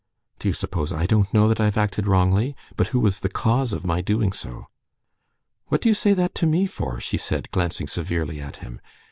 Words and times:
"Do 0.39 0.47
you 0.47 0.55
suppose 0.55 0.91
I 0.91 1.05
don't 1.05 1.31
know 1.31 1.47
that 1.47 1.59
I've 1.61 1.77
acted 1.77 2.07
wrongly? 2.07 2.55
But 2.75 2.87
who 2.87 2.99
was 2.99 3.19
the 3.19 3.29
cause 3.29 3.71
of 3.71 3.85
my 3.85 4.01
doing 4.01 4.33
so?" 4.33 4.65
"What 5.67 5.79
do 5.81 5.89
you 5.89 5.93
say 5.93 6.15
that 6.15 6.33
to 6.41 6.47
me 6.47 6.65
for?" 6.65 6.99
she 6.99 7.17
said, 7.19 7.51
glancing 7.51 7.85
severely 7.85 8.41
at 8.41 8.55
him. 8.65 8.81